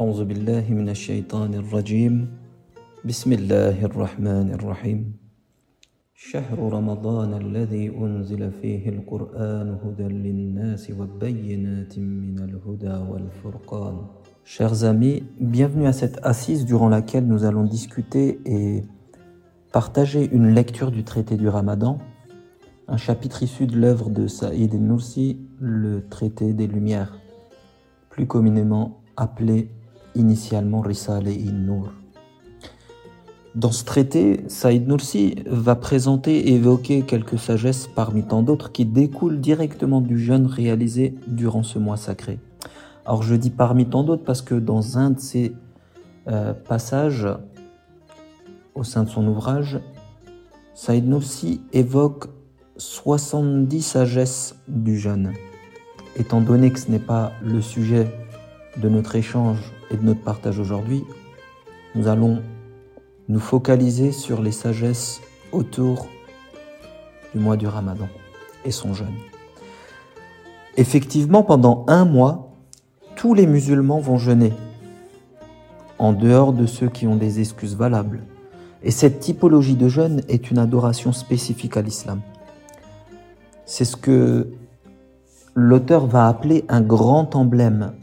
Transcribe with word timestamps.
أعوذ 0.00 0.24
بالله 0.24 0.64
من 0.70 0.88
الشيطان 0.88 1.54
الرجيم 1.54 2.14
بسم 3.04 3.32
الله 3.32 3.84
الرحمن 3.84 4.48
الرحيم 4.56 5.00
شهر 6.14 6.58
رمضان 6.58 7.34
الذي 7.34 7.88
أنزل 7.88 8.52
فيه 8.62 8.88
القرآن 8.88 9.68
هدى 9.84 10.08
للناس 10.08 10.90
وبينات 10.90 11.98
من 11.98 12.38
الهدى 12.38 12.96
والفرقان 13.10 13.96
Chers 14.44 14.84
amis, 14.84 15.22
bienvenue 15.38 15.86
à 15.86 15.92
cette 15.92 16.18
assise 16.22 16.64
durant 16.64 16.88
laquelle 16.88 17.26
nous 17.26 17.44
allons 17.44 17.64
discuter 17.64 18.40
et 18.46 18.82
partager 19.72 20.28
une 20.32 20.54
lecture 20.54 20.90
du 20.90 21.04
traité 21.04 21.36
du 21.36 21.48
Ramadan, 21.48 21.98
un 22.88 22.96
chapitre 22.96 23.42
issu 23.42 23.66
de 23.66 23.78
l'œuvre 23.78 24.08
de 24.08 24.26
Saïd 24.26 24.72
el-Nursi, 24.74 25.38
le 25.60 26.08
traité 26.08 26.54
des 26.54 26.66
Lumières, 26.66 27.18
plus 28.08 28.26
communément 28.26 29.02
appelé 29.16 29.68
initialement 30.15 30.81
Risale 30.81 31.27
in-Nur. 31.27 31.91
Dans 33.55 33.71
ce 33.71 33.85
traité, 33.85 34.43
Saïd 34.49 34.85
Nursi 34.85 35.35
va 35.45 35.75
présenter 35.75 36.49
et 36.49 36.55
évoquer 36.55 37.03
quelques 37.03 37.39
sagesses 37.39 37.87
parmi 37.87 38.23
tant 38.23 38.43
d'autres 38.43 38.73
qui 38.73 38.85
découlent 38.85 39.39
directement 39.39 40.01
du 40.01 40.19
jeûne 40.19 40.45
réalisé 40.45 41.15
durant 41.27 41.63
ce 41.63 41.79
mois 41.79 41.95
sacré. 41.95 42.39
Alors 43.05 43.23
je 43.23 43.33
dis 43.35 43.51
parmi 43.51 43.85
tant 43.85 44.03
d'autres 44.03 44.25
parce 44.25 44.41
que 44.41 44.55
dans 44.55 44.97
un 44.97 45.11
de 45.11 45.19
ces 45.19 45.53
euh, 46.27 46.53
passages, 46.53 47.29
au 48.73 48.83
sein 48.83 49.03
de 49.03 49.09
son 49.09 49.25
ouvrage, 49.25 49.79
Saïd 50.73 51.07
Nursi 51.07 51.61
évoque 51.71 52.25
70 52.75 53.81
sagesses 53.81 54.55
du 54.67 54.99
jeûne. 54.99 55.31
Étant 56.17 56.41
donné 56.41 56.71
que 56.71 56.79
ce 56.79 56.91
n'est 56.91 56.99
pas 56.99 57.31
le 57.41 57.61
sujet 57.61 58.07
de 58.81 58.89
notre 58.89 59.15
échange 59.15 59.71
et 59.91 59.97
de 59.97 60.03
notre 60.03 60.21
partage 60.21 60.59
aujourd'hui, 60.59 61.03
nous 61.95 62.07
allons 62.07 62.41
nous 63.27 63.39
focaliser 63.39 64.11
sur 64.11 64.41
les 64.41 64.51
sagesses 64.51 65.21
autour 65.51 66.07
du 67.33 67.39
mois 67.39 67.57
du 67.57 67.67
Ramadan 67.67 68.07
et 68.65 68.71
son 68.71 68.93
jeûne. 68.93 69.15
Effectivement, 70.77 71.43
pendant 71.43 71.85
un 71.87 72.05
mois, 72.05 72.53
tous 73.15 73.33
les 73.33 73.47
musulmans 73.47 73.99
vont 73.99 74.17
jeûner, 74.17 74.53
en 75.97 76.11
dehors 76.11 76.51
de 76.51 76.65
ceux 76.65 76.89
qui 76.89 77.07
ont 77.07 77.15
des 77.15 77.39
excuses 77.39 77.75
valables. 77.75 78.23
Et 78.83 78.91
cette 78.91 79.19
typologie 79.19 79.75
de 79.75 79.87
jeûne 79.87 80.21
est 80.27 80.51
une 80.51 80.59
adoration 80.59 81.13
spécifique 81.13 81.77
à 81.77 81.81
l'islam. 81.81 82.19
C'est 83.65 83.85
ce 83.85 83.95
que 83.95 84.49
l'auteur 85.55 86.05
va 86.05 86.27
appeler 86.27 86.65
un 86.67 86.81
grand 86.81 87.35
emblème 87.35 87.93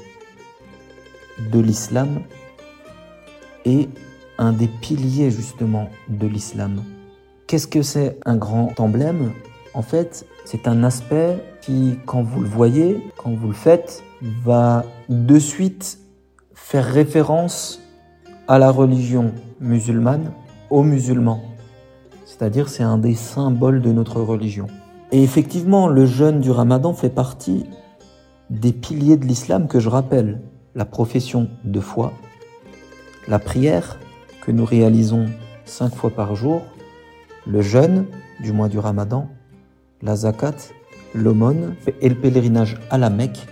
de 1.50 1.60
l'islam 1.60 2.20
et 3.64 3.88
un 4.38 4.52
des 4.52 4.68
piliers 4.68 5.30
justement 5.30 5.88
de 6.08 6.26
l'islam. 6.26 6.82
Qu'est-ce 7.46 7.66
que 7.66 7.82
c'est 7.82 8.18
un 8.24 8.36
grand 8.36 8.78
emblème? 8.78 9.32
En 9.74 9.82
fait, 9.82 10.26
c'est 10.44 10.66
un 10.68 10.84
aspect 10.84 11.36
qui, 11.60 11.98
quand 12.06 12.22
vous 12.22 12.40
le 12.40 12.48
voyez, 12.48 13.10
quand 13.16 13.30
vous 13.30 13.48
le 13.48 13.54
faites, 13.54 14.02
va 14.44 14.84
de 15.08 15.38
suite 15.38 15.98
faire 16.54 16.84
référence 16.84 17.80
à 18.48 18.58
la 18.58 18.70
religion 18.70 19.32
musulmane, 19.60 20.32
aux 20.70 20.82
musulmans. 20.82 21.42
C'est-à-dire 22.24 22.68
c'est 22.68 22.82
un 22.82 22.98
des 22.98 23.14
symboles 23.14 23.82
de 23.82 23.92
notre 23.92 24.20
religion. 24.20 24.66
Et 25.12 25.22
effectivement, 25.22 25.88
le 25.88 26.06
jeûne 26.06 26.40
du 26.40 26.50
ramadan 26.50 26.94
fait 26.94 27.10
partie 27.10 27.66
des 28.50 28.72
piliers 28.72 29.16
de 29.16 29.26
l'islam 29.26 29.68
que 29.68 29.78
je 29.78 29.88
rappelle 29.88 30.40
la 30.74 30.84
profession 30.84 31.48
de 31.64 31.80
foi, 31.80 32.12
la 33.28 33.38
prière 33.38 33.98
que 34.44 34.50
nous 34.50 34.64
réalisons 34.64 35.26
cinq 35.64 35.94
fois 35.94 36.10
par 36.10 36.34
jour, 36.34 36.62
le 37.46 37.60
jeûne 37.60 38.06
du 38.40 38.52
mois 38.52 38.68
du 38.68 38.78
Ramadan, 38.78 39.28
la 40.00 40.16
zakat, 40.16 40.56
l'aumône 41.14 41.74
et 42.00 42.08
le 42.08 42.14
pèlerinage 42.14 42.80
à 42.90 42.98
la 42.98 43.10
Mecque 43.10 43.46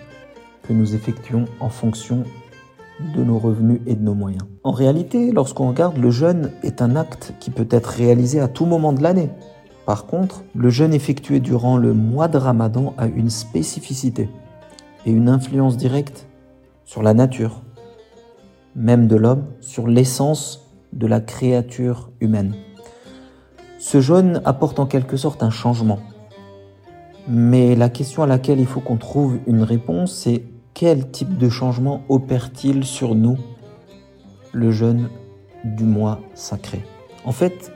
que 0.63 0.73
nous 0.73 0.95
effectuons 0.95 1.45
en 1.61 1.69
fonction 1.69 2.25
de 3.15 3.23
nos 3.23 3.39
revenus 3.39 3.81
et 3.87 3.95
de 3.95 4.03
nos 4.03 4.15
moyens. 4.15 4.45
En 4.63 4.73
réalité, 4.73 5.33
lorsqu'on 5.33 5.69
regarde, 5.69 5.97
le 5.97 6.11
jeûne 6.11 6.51
est 6.63 6.83
un 6.83 6.97
acte 6.97 7.35
qui 7.41 7.51
peut 7.51 7.69
être 7.71 7.87
réalisé 7.87 8.41
à 8.41 8.49
tout 8.49 8.67
moment 8.67 8.93
de 8.93 9.03
l'année. 9.03 9.31
Par 9.87 10.07
contre, 10.07 10.45
le 10.55 10.71
jeûne 10.71 10.93
effectué 10.93 11.41
durant 11.41 11.77
le 11.77 11.95
mois 11.95 12.29
de 12.29 12.37
Ramadan 12.37 12.95
a 12.99 13.07
une 13.07 13.31
spécificité 13.31 14.29
et 15.07 15.11
une 15.11 15.29
influence 15.29 15.77
directe 15.77 16.27
sur 16.91 17.05
la 17.05 17.15
nature, 17.15 17.63
même 18.75 19.07
de 19.07 19.15
l'homme, 19.15 19.45
sur 19.61 19.87
l'essence 19.87 20.73
de 20.93 21.07
la 21.07 21.21
créature 21.21 22.11
humaine. 22.21 22.57
Ce 23.79 24.01
jeûne 24.01 24.43
apporte 24.45 24.81
en 24.81 24.87
quelque 24.87 25.17
sorte 25.17 25.45
un 25.45 25.51
changement. 25.51 26.01
Mais 27.29 27.77
la 27.77 27.91
question 27.91 28.25
à 28.25 28.27
laquelle 28.27 28.59
il 28.59 28.67
faut 28.67 28.81
qu'on 28.81 28.97
trouve 28.97 29.39
une 29.47 29.63
réponse, 29.63 30.13
c'est 30.13 30.43
quel 30.75 31.13
type 31.13 31.39
de 31.39 31.49
changement 31.49 32.03
opère-t-il 32.09 32.83
sur 32.83 33.15
nous 33.15 33.39
le 34.51 34.73
jeûne 34.73 35.11
du 35.63 35.85
mois 35.85 36.19
sacré? 36.35 36.83
En 37.25 37.31
fait, 37.31 37.73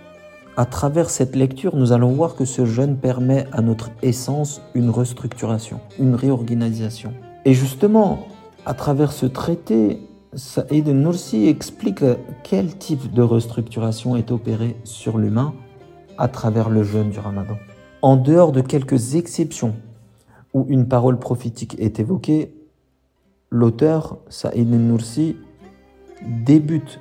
à 0.57 0.67
travers 0.67 1.09
cette 1.09 1.37
lecture, 1.37 1.77
nous 1.77 1.93
allons 1.93 2.11
voir 2.11 2.35
que 2.35 2.45
ce 2.45 2.67
jeûne 2.67 2.97
permet 2.97 3.47
à 3.53 3.63
notre 3.63 3.93
essence 4.03 4.61
une 4.75 4.91
restructuration, 4.91 5.79
une 6.01 6.17
réorganisation. 6.17 7.13
Et 7.45 7.55
justement, 7.55 8.27
à 8.67 8.75
travers 8.75 9.13
ce 9.13 9.27
traité, 9.27 10.01
Saïd 10.33 10.89
Nursi 10.89 11.47
explique 11.49 12.05
quel 12.43 12.77
type 12.77 13.13
de 13.13 13.23
restructuration 13.23 14.17
est 14.17 14.31
opérée 14.31 14.77
sur 14.85 15.19
l'humain 15.19 15.55
à 16.19 16.29
travers 16.29 16.71
le 16.71 16.83
jeûne 16.83 17.11
du 17.11 17.19
ramadan. 17.19 17.57
En 18.03 18.17
dehors 18.17 18.53
de 18.53 18.61
quelques 18.61 19.15
exceptions 19.15 19.75
où 20.53 20.67
une 20.69 20.89
parole 20.89 21.19
prophétique 21.19 21.77
est 21.79 22.01
évoquée, 22.01 22.55
l'auteur 23.51 24.19
Saïd 24.29 24.71
Nursi 24.71 25.37
débute 26.45 27.01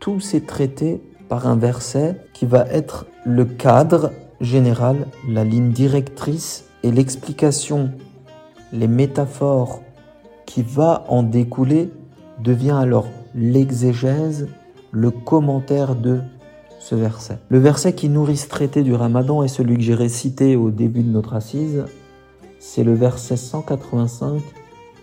tous 0.00 0.20
ses 0.20 0.42
traités 0.42 1.00
par 1.28 1.46
un 1.46 1.56
verset 1.56 2.20
qui 2.32 2.46
va 2.46 2.66
être 2.66 3.06
le 3.24 3.44
cadre 3.44 4.12
général, 4.40 5.06
la 5.28 5.44
ligne 5.44 5.72
directrice 5.72 6.64
et 6.82 6.92
l'explication, 6.92 7.92
les 8.72 8.88
métaphores 8.88 9.82
qui 10.48 10.62
va 10.62 11.04
en 11.08 11.22
découler 11.22 11.90
devient 12.42 12.70
alors 12.80 13.06
l'exégèse, 13.34 14.48
le 14.92 15.10
commentaire 15.10 15.94
de 15.94 16.20
ce 16.80 16.94
verset. 16.94 17.38
Le 17.50 17.58
verset 17.58 17.92
qui 17.92 18.08
nourrit 18.08 18.38
ce 18.38 18.48
traité 18.48 18.82
du 18.82 18.94
ramadan 18.94 19.42
est 19.42 19.48
celui 19.48 19.76
que 19.76 19.82
j'ai 19.82 19.94
récité 19.94 20.56
au 20.56 20.70
début 20.70 21.02
de 21.02 21.10
notre 21.10 21.34
assise. 21.34 21.84
C'est 22.60 22.82
le 22.82 22.94
verset 22.94 23.36
185 23.36 24.40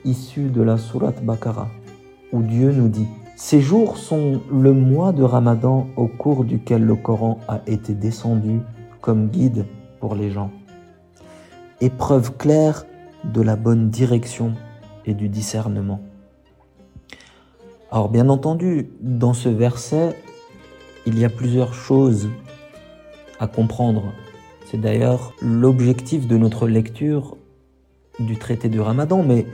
issu 0.03 0.49
de 0.49 0.63
la 0.63 0.77
sourate 0.77 1.23
Bakara, 1.23 1.67
où 2.33 2.41
Dieu 2.41 2.71
nous 2.71 2.89
dit 2.89 3.07
Ces 3.35 3.61
jours 3.61 3.97
sont 3.97 4.41
le 4.51 4.73
mois 4.73 5.11
de 5.11 5.21
ramadan 5.21 5.85
au 5.95 6.07
cours 6.07 6.43
duquel 6.43 6.83
le 6.83 6.95
Coran 6.95 7.39
a 7.47 7.61
été 7.67 7.93
descendu 7.93 8.61
comme 8.99 9.27
guide 9.27 9.67
pour 9.99 10.15
les 10.15 10.31
gens. 10.31 10.49
Épreuve 11.81 12.35
claire 12.35 12.87
de 13.31 13.41
la 13.43 13.55
bonne 13.55 13.91
direction 13.91 14.53
et 15.05 15.13
du 15.13 15.29
discernement. 15.29 16.01
Alors 17.91 18.09
bien 18.09 18.29
entendu, 18.29 18.89
dans 18.99 19.33
ce 19.33 19.49
verset, 19.49 20.15
il 21.05 21.19
y 21.19 21.25
a 21.25 21.29
plusieurs 21.29 21.73
choses 21.73 22.29
à 23.39 23.47
comprendre. 23.47 24.13
C'est 24.65 24.79
d'ailleurs 24.79 25.33
l'objectif 25.41 26.27
de 26.27 26.37
notre 26.37 26.67
lecture 26.67 27.37
du 28.19 28.37
traité 28.37 28.69
du 28.69 28.79
Ramadan, 28.79 29.23
mais 29.23 29.45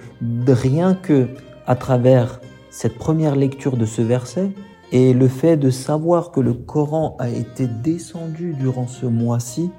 rien 0.48 0.94
que 0.94 1.28
à 1.68 1.76
travers 1.76 2.40
cette 2.70 2.98
première 2.98 3.36
lecture 3.36 3.76
de 3.76 3.86
ce 3.86 4.02
verset 4.02 4.52
et 4.92 5.14
le 5.14 5.28
fait 5.28 5.58
de 5.58 5.70
savoir 5.70 6.32
que 6.32 6.40
le 6.40 6.54
Coran 6.54 7.16
a 7.20 7.30
été 7.30 7.68
descendu 7.68 8.54
durant 8.54 8.88
ce 8.88 9.06
mois-ci 9.06 9.70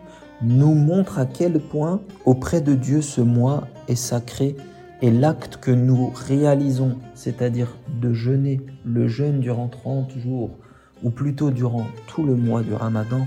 nous 0.42 0.74
montre 0.74 1.18
à 1.18 1.26
quel 1.26 1.60
point 1.60 2.00
auprès 2.24 2.60
de 2.60 2.74
Dieu 2.74 3.00
ce 3.00 3.20
mois 3.20 3.66
est 3.88 3.94
sacré 3.94 4.56
et 5.02 5.10
l'acte 5.10 5.56
que 5.56 5.72
nous 5.72 6.12
réalisons, 6.14 6.96
c'est-à-dire 7.14 7.76
de 8.00 8.12
jeûner 8.12 8.60
le 8.84 9.08
jeûne 9.08 9.40
durant 9.40 9.66
30 9.66 10.16
jours, 10.16 10.50
ou 11.02 11.10
plutôt 11.10 11.50
durant 11.50 11.86
tout 12.06 12.22
le 12.22 12.36
mois 12.36 12.62
du 12.62 12.72
ramadan, 12.72 13.26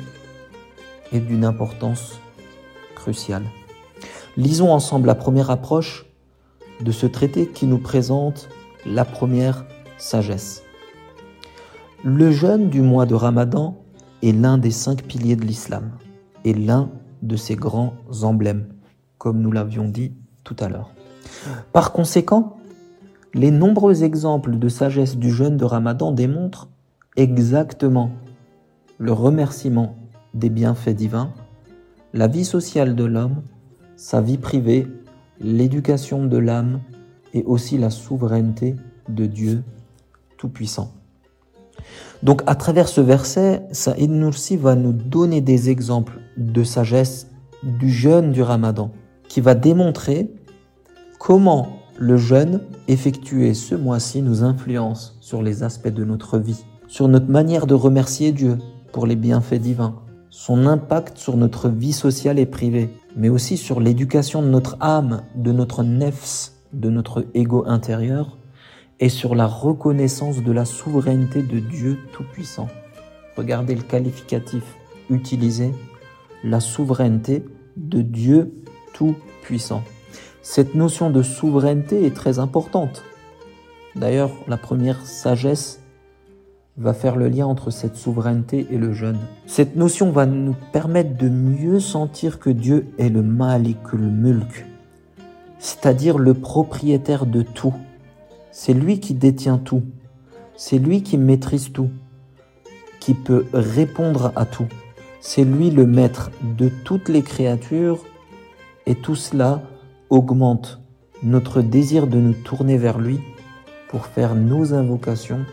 est 1.12 1.20
d'une 1.20 1.44
importance 1.44 2.20
cruciale. 2.96 3.44
Lisons 4.38 4.72
ensemble 4.72 5.08
la 5.08 5.16
première 5.16 5.52
approche 5.52 6.06
de 6.80 6.92
ce 6.94 7.06
traité 7.06 7.48
qui 7.48 7.68
nous 7.68 7.78
présente 7.78 8.48
la 8.86 9.04
première 9.04 9.66
sagesse. 9.98 10.64
Le 12.06 12.32
jeûne 12.32 12.70
du 12.70 12.82
mois 12.82 13.06
de 13.06 13.16
ramadan 13.16 13.84
est 14.24 14.32
l'un 14.32 14.58
des 14.58 14.72
cinq 14.72 15.04
piliers 15.04 15.36
de 15.36 15.46
l'islam 15.46 15.92
et 16.46 16.54
l'un 16.54 16.90
de 17.22 17.36
ses 17.36 17.56
grands 17.56 17.94
emblèmes, 18.22 18.68
comme 19.18 19.42
nous 19.42 19.52
l'avions 19.52 19.90
dit 19.90 20.14
tout 20.44 20.56
à 20.60 20.70
l'heure. 20.70 20.95
Par 21.72 21.92
conséquent, 21.92 22.58
Les 23.38 23.52
nombreux 23.52 24.06
exemples 24.06 24.58
de 24.58 24.70
sagesse 24.70 25.18
du 25.18 25.30
jeûne 25.30 25.58
de 25.58 25.66
Ramadan 25.66 26.14
démontrent 26.14 26.70
exactement 27.18 28.12
le 28.98 29.12
remerciement 29.12 29.98
des 30.34 30.50
bienfaits 30.50 30.96
divins, 30.96 31.34
la 32.14 32.28
vie 32.28 32.46
sociale 32.46 32.96
de 32.96 33.04
l'homme, 33.04 33.42
sa 33.98 34.22
vie 34.22 34.38
privée, 34.38 34.88
l'éducation 35.42 36.26
de 36.26 36.38
l'âme 36.38 36.80
et 37.34 37.44
aussi 37.44 37.78
la 37.78 37.90
souveraineté 37.90 38.78
de 39.10 39.26
Dieu 39.26 39.64
Tout-Puissant. 40.38 40.94
Donc 42.24 42.42
à 42.46 42.56
travers 42.56 42.88
ce 42.88 43.02
verset, 43.02 43.64
Saïd 43.74 44.12
Nursi 44.12 44.56
va 44.56 44.76
nous 44.76 44.94
donner 44.94 45.42
des 45.42 45.70
exemples 45.70 46.22
de 46.38 46.64
sagesse 46.64 47.28
du 47.64 47.92
jeûne 47.92 48.32
du 48.32 48.42
ramadan, 48.42 48.92
qui 49.28 49.42
va 49.42 49.56
démontrer 49.56 50.32
comment 51.26 51.80
le 51.98 52.18
jeûne 52.18 52.62
effectué 52.88 53.56
ce 53.56 53.74
mois-ci 53.74 54.22
nous 54.22 54.44
influence 54.44 55.18
sur 55.22 55.42
les 55.42 55.64
aspects 55.64 55.88
de 55.88 56.04
notre 56.04 56.38
vie, 56.38 56.64
sur 56.88 57.08
notre 57.08 57.32
manière 57.32 57.66
de 57.66 57.74
remercier 57.74 58.32
Dieu 58.32 58.60
pour 58.92 59.08
les 59.08 59.16
bienfaits 59.16 59.56
divins, 59.56 59.96
son 60.30 60.68
impact 60.68 61.18
sur 61.18 61.36
notre 61.36 61.68
vie 61.68 61.94
sociale 61.94 62.38
et 62.38 62.46
privée, 62.46 62.92
mais 63.16 63.30
aussi 63.30 63.58
sur 63.58 63.80
l'éducation 63.80 64.44
de 64.44 64.50
notre 64.50 64.78
âme, 64.80 65.24
de 65.36 65.52
notre 65.52 65.82
nefs, 65.82 66.52
de 66.74 66.92
notre 66.92 67.26
ego 67.34 67.64
intérieur, 67.66 68.38
et 69.00 69.10
sur 69.10 69.34
la 69.34 69.48
reconnaissance 69.48 70.44
de 70.44 70.52
la 70.52 70.64
souveraineté 70.64 71.42
de 71.42 71.58
Dieu 71.58 71.98
Tout-Puissant. 72.14 72.68
Regardez 73.36 73.74
le 73.74 73.82
qualificatif 73.82 74.76
utilisé, 75.10 75.72
la 76.44 76.60
souveraineté 76.60 77.44
de 77.78 78.04
Dieu 78.04 78.54
Tout-Puissant. 78.94 79.82
Cette 80.48 80.76
notion 80.76 81.10
de 81.10 81.24
souveraineté 81.24 82.06
est 82.06 82.16
très 82.16 82.38
importante. 82.38 83.04
D'ailleurs, 83.96 84.30
la 84.48 84.58
première 84.58 85.04
sagesse 85.04 85.82
va 86.78 86.94
faire 86.94 87.16
le 87.16 87.30
lien 87.30 87.48
entre 87.48 87.72
cette 87.72 87.96
souveraineté 87.96 88.68
et 88.70 88.78
le 88.78 88.94
jeûne. 88.94 89.18
Cette 89.48 89.76
notion 89.76 90.12
va 90.12 90.28
nous 90.28 90.56
permettre 90.72 91.18
de 91.18 91.30
mieux 91.30 91.80
sentir 91.80 92.38
que 92.38 92.52
Dieu 92.52 92.86
est 93.00 93.10
le 93.10 93.24
Malikul 93.24 94.02
Mulk, 94.02 94.68
c'est-à-dire 95.58 96.20
le 96.20 96.36
propriétaire 96.36 97.26
de 97.26 97.42
tout. 97.42 97.74
C'est 98.52 98.76
lui 98.76 99.00
qui 99.00 99.16
détient 99.16 99.58
tout. 99.58 99.82
C'est 100.56 100.78
lui 100.78 101.02
qui 101.02 101.18
maîtrise 101.18 101.72
tout, 101.74 101.90
qui 103.00 103.16
peut 103.16 103.48
répondre 103.52 104.32
à 104.36 104.46
tout. 104.46 104.70
C'est 105.22 105.44
lui 105.44 105.72
le 105.72 105.88
maître 105.88 106.30
de 106.56 106.70
toutes 106.70 107.10
les 107.10 107.24
créatures 107.24 108.06
et 108.86 108.94
tout 108.94 109.16
cela 109.16 109.64
augmente 110.10 110.82
notre 111.24 111.62
désir 111.62 112.08
de 112.08 112.18
nous 112.18 112.34
tourner 112.34 112.78
vers 112.78 113.00
lui 113.00 113.20
pour 113.90 114.06
faire 114.06 114.36
nos 114.36 114.74
invocations 114.74 115.46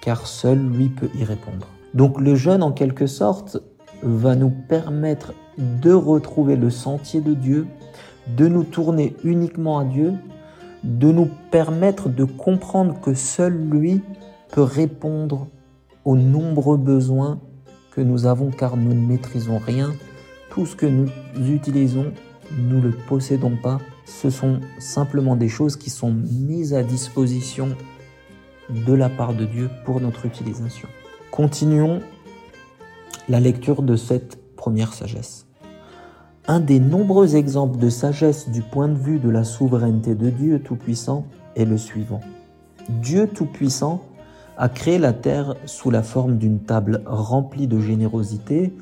car 0.00 0.26
seul 0.26 0.58
lui 0.58 0.88
peut 0.88 1.10
y 1.14 1.24
répondre. 1.24 1.66
Donc 1.94 2.20
le 2.20 2.34
jeûne 2.34 2.62
en 2.62 2.72
quelque 2.72 3.06
sorte 3.06 3.58
va 4.02 4.36
nous 4.36 4.52
permettre 4.68 5.32
de 5.58 5.92
retrouver 5.92 6.56
le 6.56 6.70
sentier 6.70 7.20
de 7.20 7.34
Dieu, 7.34 7.66
de 8.36 8.46
nous 8.46 8.64
tourner 8.64 9.16
uniquement 9.24 9.78
à 9.78 9.84
Dieu 9.84 10.14
de 10.84 11.10
nous 11.10 11.28
permettre 11.50 12.08
de 12.08 12.24
comprendre 12.24 13.00
que 13.00 13.14
seul 13.14 13.52
lui 13.52 14.02
peut 14.50 14.62
répondre 14.62 15.48
aux 16.04 16.16
nombreux 16.16 16.76
besoins 16.76 17.40
que 17.92 18.00
nous 18.00 18.26
avons 18.26 18.50
car 18.50 18.76
nous 18.76 18.94
ne 18.94 19.06
maîtrisons 19.06 19.58
rien. 19.58 19.92
Tout 20.50 20.66
ce 20.66 20.76
que 20.76 20.86
nous 20.86 21.08
utilisons, 21.38 22.12
nous 22.56 22.78
ne 22.78 22.88
le 22.88 22.96
possédons 23.08 23.56
pas. 23.56 23.78
Ce 24.04 24.30
sont 24.30 24.60
simplement 24.78 25.36
des 25.36 25.48
choses 25.48 25.76
qui 25.76 25.90
sont 25.90 26.12
mises 26.12 26.74
à 26.74 26.82
disposition 26.82 27.76
de 28.70 28.92
la 28.92 29.08
part 29.08 29.34
de 29.34 29.44
Dieu 29.44 29.70
pour 29.84 30.00
notre 30.00 30.26
utilisation. 30.26 30.88
Continuons 31.30 32.00
la 33.28 33.40
lecture 33.40 33.82
de 33.82 33.96
cette 33.96 34.38
première 34.56 34.94
sagesse. 34.94 35.46
Un 36.46 36.60
des 36.60 36.80
nombreux 36.80 37.36
exemples 37.36 37.78
de 37.78 37.90
sagesse 37.90 38.48
du 38.48 38.62
point 38.62 38.88
de 38.88 38.96
vue 38.96 39.18
de 39.18 39.28
la 39.28 39.44
souveraineté 39.44 40.14
de 40.14 40.30
Dieu 40.30 40.60
Tout-Puissant 40.60 41.26
est 41.56 41.66
le 41.66 41.76
suivant. 41.76 42.20
Dieu 42.88 43.28
Tout-Puissant 43.28 44.02
a 44.56 44.68
créé 44.68 44.98
la 44.98 45.12
terre 45.12 45.56
sous 45.66 45.90
la 45.90 46.02
forme 46.02 46.38
d'une 46.38 46.60
table 46.60 47.02
remplie 47.06 47.66
de 47.66 47.80
générosité 47.80 48.74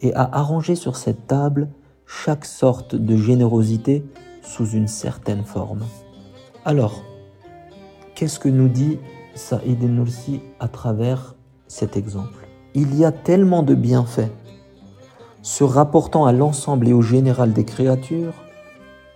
et 0.00 0.14
a 0.14 0.28
arrangé 0.32 0.74
sur 0.74 0.96
cette 0.96 1.26
table 1.26 1.68
chaque 2.06 2.44
sorte 2.44 2.94
de 2.94 3.16
générosité 3.16 4.04
sous 4.42 4.70
une 4.70 4.88
certaine 4.88 5.44
forme. 5.44 5.84
Alors, 6.64 7.02
qu'est-ce 8.14 8.38
que 8.38 8.48
nous 8.48 8.68
dit 8.68 8.98
Saïd 9.34 9.82
Nursi 9.82 10.40
à 10.60 10.68
travers 10.68 11.34
cet 11.66 11.96
exemple? 11.96 12.46
Il 12.74 12.94
y 12.96 13.04
a 13.04 13.12
tellement 13.12 13.62
de 13.62 13.74
bienfaits 13.74 14.30
se 15.44 15.62
rapportant 15.62 16.24
à 16.24 16.32
l'ensemble 16.32 16.88
et 16.88 16.94
au 16.94 17.02
général 17.02 17.52
des 17.52 17.66
créatures, 17.66 18.32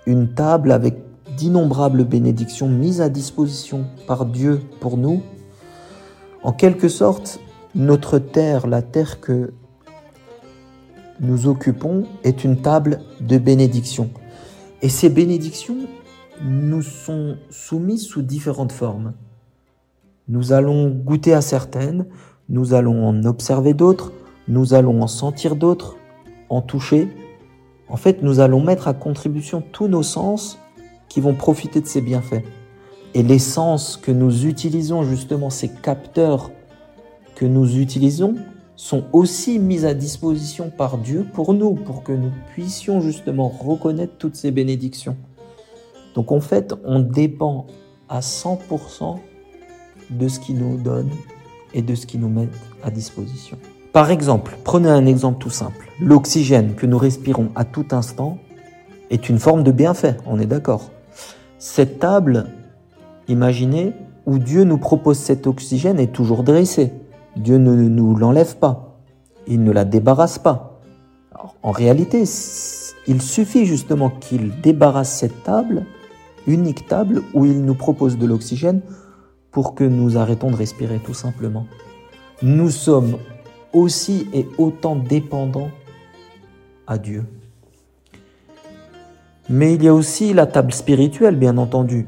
une 0.05 0.34
table 0.34 0.73
avec 0.73 0.99
d'innombrables 1.38 2.05
bénédictions 2.05 2.69
mises 2.69 3.00
à 3.00 3.08
disposition 3.08 3.87
par 4.06 4.26
Dieu 4.26 4.61
pour 4.81 4.99
nous, 4.99 5.23
en 6.43 6.52
quelque 6.52 6.88
sorte, 6.88 7.41
notre 7.75 8.19
terre, 8.19 8.67
la 8.67 8.82
terre 8.82 9.20
que 9.20 9.55
nous 11.20 11.47
occupons, 11.47 12.05
est 12.25 12.44
une 12.44 12.61
table 12.61 13.00
de 13.20 13.38
bénédictions. 13.38 14.11
Et 14.82 14.88
ces 14.88 15.09
bénédictions 15.09 15.79
nous 16.43 16.82
sont 16.82 17.37
soumises 17.50 18.06
sous 18.06 18.23
différentes 18.23 18.73
formes. 18.73 19.15
Nous 20.29 20.53
allons 20.53 20.91
goûter 20.91 21.32
à 21.35 21.41
certaines, 21.41 22.06
nous 22.49 22.75
allons 22.75 23.06
en 23.06 23.25
observer 23.25 23.75
d'autres, 23.75 24.12
nous 24.47 24.75
allons 24.75 25.03
en 25.03 25.06
sentir 25.06 25.56
d'autres, 25.56 25.97
en 26.49 26.62
toucher, 26.62 27.09
en 27.88 27.97
fait, 27.97 28.23
nous 28.23 28.41
allons 28.41 28.61
mettre 28.61 28.88
à 28.88 28.94
contribution 28.94 29.62
tous 29.73 29.88
nos 29.88 30.03
sens 30.03 30.59
qui 31.09 31.20
vont 31.20 31.35
profiter 31.35 31.81
de 31.81 31.87
ces 31.87 32.03
bienfaits. 32.03 32.44
Et 33.15 33.23
les 33.23 33.38
sens 33.38 33.97
que 33.97 34.12
nous 34.12 34.47
utilisons, 34.47 35.05
justement, 35.05 35.49
ces 35.49 35.70
capteurs 35.70 36.50
que 37.35 37.47
nous 37.47 37.79
utilisons, 37.79 38.35
sont 38.78 39.06
aussi 39.12 39.58
mis 39.58 39.84
à 39.84 39.92
disposition 39.92 40.70
par 40.70 40.98
Dieu 40.98 41.26
pour 41.32 41.52
nous, 41.52 41.75
pour 41.75 42.04
que 42.04 42.12
nous 42.12 42.30
puissions 42.52 43.00
justement 43.00 43.48
reconnaître 43.48 44.12
toutes 44.19 44.36
ces 44.36 44.52
bénédictions. 44.52 45.16
Donc 46.14 46.30
en 46.30 46.40
fait, 46.40 46.72
on 46.84 47.00
dépend 47.00 47.66
à 48.08 48.20
100% 48.20 49.19
de 50.10 50.28
ce 50.28 50.38
qu'il 50.38 50.58
nous 50.58 50.76
donne 50.76 51.10
et 51.74 51.82
de 51.82 51.96
ce 51.96 52.06
qu'il 52.06 52.20
nous 52.20 52.29
met 52.29 52.48
à 52.84 52.93
disposition. 52.93 53.58
Par 53.93 54.12
exemple, 54.12 54.56
prenez 54.62 54.88
un 54.88 55.06
exemple 55.06 55.38
tout 55.38 55.50
simple. 55.50 55.91
L'oxygène 56.00 56.76
que 56.76 56.86
nous 56.86 56.98
respirons 56.98 57.50
à 57.56 57.64
tout 57.64 57.86
instant 57.91 58.38
est 59.10 59.29
une 59.29 59.41
forme 59.41 59.64
de 59.64 59.72
bienfait, 59.72 60.17
on 60.24 60.38
est 60.38 60.46
d'accord. 60.46 60.93
Cette 61.58 61.98
table, 61.98 62.46
imaginez, 63.26 63.93
où 64.24 64.38
Dieu 64.38 64.62
nous 64.62 64.79
propose 64.79 65.19
cet 65.19 65.48
oxygène 65.48 65.98
est 65.98 66.12
toujours 66.12 66.44
dressée. 66.44 66.93
Dieu 67.37 67.58
ne 67.58 67.75
nous 67.75 68.17
l'enlève 68.17 68.56
pas. 68.56 69.01
Il 69.47 69.63
ne 69.63 69.73
la 69.73 69.85
débarrasse 69.85 70.39
pas. 70.39 70.81
en 71.63 71.70
réalité, 71.70 72.25
il 73.06 73.23
suffit 73.23 73.65
justement 73.65 74.11
qu'il 74.11 74.61
débarrasse 74.61 75.17
cette 75.19 75.43
table, 75.43 75.87
unique 76.47 76.87
table, 76.87 77.23
où 77.35 77.47
il 77.47 77.65
nous 77.65 77.75
propose 77.75 78.19
de 78.19 78.27
l'oxygène 78.27 78.82
pour 79.51 79.75
que 79.75 79.85
nous 79.85 80.19
arrêtons 80.19 80.51
de 80.51 80.56
respirer 80.56 80.99
tout 80.99 81.15
simplement. 81.15 81.67
Nous 82.43 82.70
sommes 82.70 83.17
aussi 83.73 84.29
et 84.32 84.47
autant 84.58 84.97
dépendant 84.97 85.70
à 86.87 86.99
Dieu. 86.99 87.25
Mais 89.49 89.75
il 89.75 89.82
y 89.82 89.89
a 89.89 89.94
aussi 89.94 90.35
la 90.35 90.47
table 90.47 90.73
spirituelle, 90.73 91.37
bien 91.37 91.56
entendu, 91.56 92.06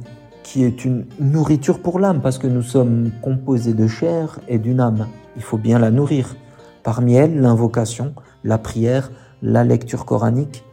qui 0.50 0.64
est 0.64 0.85
une 0.85 1.07
nourriture 1.21 1.78
pour 1.78 2.00
l'âme, 2.00 2.21
parce 2.21 2.37
que 2.37 2.49
nous 2.49 2.62
sommes 2.62 3.12
composés 3.23 3.73
de 3.73 3.87
chair 3.87 4.40
et 4.49 4.59
d'une 4.59 4.80
âme. 4.80 5.07
Il 5.37 5.42
faut 5.42 5.59
bien 5.59 5.78
la 5.78 5.92
nourrir. 5.92 6.35
Parmi 6.83 7.14
elles, 7.14 7.40
l'invocation, 7.40 8.14
la 8.42 8.59
prière, 8.59 9.12
la 9.42 9.62
lecture 9.62 10.04
coranique. 10.04 10.64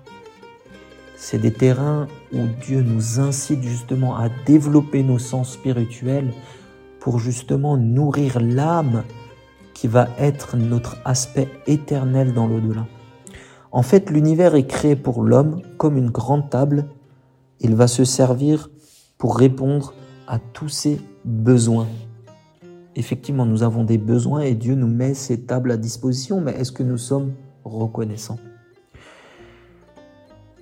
C'est 1.15 1.37
des 1.37 1.53
terrains 1.53 2.07
où 2.33 2.39
Dieu 2.65 2.81
nous 2.81 3.19
incite 3.19 3.61
justement 3.61 4.17
à 4.17 4.29
développer 4.47 5.03
nos 5.03 5.19
sens 5.19 5.51
spirituels 5.51 6.33
pour 6.99 7.19
justement 7.19 7.77
nourrir 7.77 8.39
l'âme 8.39 9.03
qui 9.75 9.87
va 9.87 10.07
être 10.17 10.57
notre 10.57 10.97
aspect 11.05 11.49
éternel 11.67 12.33
dans 12.33 12.47
l'au-delà. 12.47 12.87
En 13.71 13.83
fait, 13.83 14.09
l'univers 14.09 14.55
est 14.55 14.65
créé 14.65 14.95
pour 14.95 15.21
l'homme 15.21 15.61
comme 15.77 15.97
une 15.97 16.09
grande 16.09 16.49
table. 16.49 16.87
Il 17.59 17.75
va 17.75 17.85
se 17.85 18.05
servir 18.05 18.71
pour 19.17 19.37
répondre 19.37 19.93
à 20.27 20.39
tous 20.39 20.69
ses 20.69 20.99
besoins. 21.25 21.87
Effectivement, 22.95 23.45
nous 23.45 23.63
avons 23.63 23.83
des 23.83 23.97
besoins 23.97 24.41
et 24.41 24.55
Dieu 24.55 24.75
nous 24.75 24.87
met 24.87 25.13
ces 25.13 25.41
tables 25.41 25.71
à 25.71 25.77
disposition, 25.77 26.41
mais 26.41 26.53
est-ce 26.53 26.71
que 26.71 26.83
nous 26.83 26.97
sommes 26.97 27.33
reconnaissants? 27.63 28.39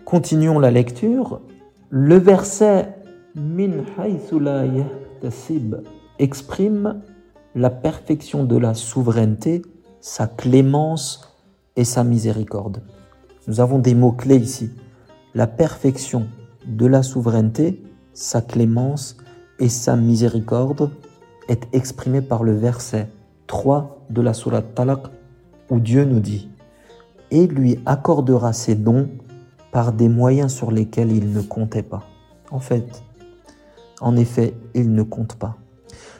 Continuons 0.03 0.59
la 0.59 0.71
lecture. 0.71 1.41
Le 1.89 2.17
verset 2.17 2.95
Min 3.35 3.71
Yahtasib 3.97 5.75
exprime 6.19 7.01
la 7.55 7.69
perfection 7.69 8.43
de 8.43 8.57
la 8.57 8.73
souveraineté, 8.73 9.61
sa 10.01 10.27
clémence 10.27 11.35
et 11.75 11.83
sa 11.83 12.03
miséricorde. 12.03 12.81
Nous 13.47 13.59
avons 13.59 13.79
des 13.79 13.95
mots-clés 13.95 14.37
ici. 14.37 14.71
La 15.33 15.47
perfection 15.47 16.27
de 16.65 16.85
la 16.85 17.03
souveraineté, 17.03 17.81
sa 18.15 18.41
clémence 18.41 19.15
et 19.59 19.69
sa 19.69 19.95
miséricorde 19.95 20.89
est 21.47 21.67
exprimée 21.71 22.21
par 22.21 22.43
le 22.43 22.55
verset 22.55 23.09
3 23.45 24.07
de 24.09 24.21
la 24.23 24.33
Sourate 24.33 24.73
Talaq 24.73 25.01
où 25.69 25.79
Dieu 25.79 26.03
nous 26.05 26.19
dit 26.19 26.49
Et 27.29 27.45
lui 27.45 27.77
accordera 27.85 28.53
ses 28.53 28.73
dons 28.73 29.07
par 29.71 29.93
des 29.93 30.09
moyens 30.09 30.51
sur 30.51 30.71
lesquels 30.71 31.11
il 31.11 31.31
ne 31.31 31.41
comptait 31.41 31.83
pas. 31.83 32.03
En 32.49 32.59
fait, 32.59 33.03
en 34.01 34.15
effet, 34.15 34.55
il 34.73 34.91
ne 34.93 35.03
compte 35.03 35.35
pas. 35.35 35.57